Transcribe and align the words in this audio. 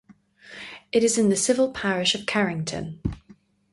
It 0.91 1.03
is 1.03 1.19
in 1.19 1.29
the 1.29 1.35
civil 1.35 1.71
parish 1.71 2.15
of 2.15 2.25
Carrington. 2.25 2.99